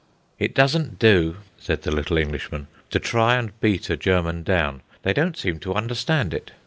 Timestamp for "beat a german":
3.61-4.41